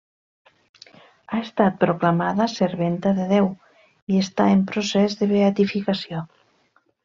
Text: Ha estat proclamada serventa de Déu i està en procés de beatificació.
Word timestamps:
Ha 1.33 1.41
estat 1.47 1.77
proclamada 1.83 2.49
serventa 2.55 3.13
de 3.19 3.29
Déu 3.35 3.51
i 4.15 4.25
està 4.25 4.51
en 4.57 4.67
procés 4.73 5.19
de 5.23 5.33
beatificació. 5.37 6.27